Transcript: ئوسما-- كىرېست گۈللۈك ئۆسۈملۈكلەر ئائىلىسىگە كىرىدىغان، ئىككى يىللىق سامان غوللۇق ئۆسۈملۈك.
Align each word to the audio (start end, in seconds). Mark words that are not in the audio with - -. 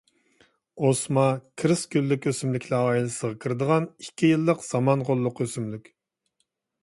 ئوسما-- 0.85 1.25
كىرېست 1.63 1.87
گۈللۈك 1.95 2.25
ئۆسۈملۈكلەر 2.31 2.87
ئائىلىسىگە 2.93 3.37
كىرىدىغان، 3.45 3.87
ئىككى 4.05 4.33
يىللىق 4.33 4.65
سامان 4.71 5.05
غوللۇق 5.11 5.43
ئۆسۈملۈك. 5.45 5.93